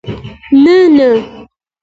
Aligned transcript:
نه، 0.63 0.77
نه 0.97 1.09